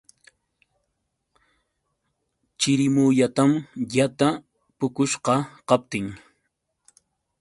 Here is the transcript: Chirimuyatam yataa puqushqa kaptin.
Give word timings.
Chirimuyatam 2.59 3.51
yataa 3.95 4.33
puqushqa 4.77 5.33
kaptin. 5.67 6.05